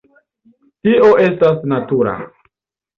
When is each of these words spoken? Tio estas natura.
Tio 0.87 1.11
estas 1.27 1.63
natura. 1.77 2.19